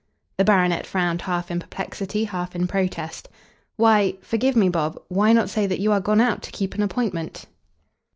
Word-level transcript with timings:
The 0.37 0.43
baronet 0.43 0.87
frowned 0.87 1.21
half 1.21 1.51
in 1.51 1.59
perplexity, 1.59 2.23
half 2.23 2.55
in 2.55 2.65
protest. 2.65 3.29
"Why 3.75 4.15
forgive 4.21 4.55
me, 4.55 4.67
Bob 4.67 4.99
why 5.09 5.31
not 5.31 5.47
say 5.47 5.67
that 5.67 5.79
you 5.79 5.91
are 5.91 5.99
gone 6.01 6.19
out 6.19 6.41
to 6.41 6.51
keep 6.51 6.73
an 6.73 6.81
appointment?" 6.81 7.45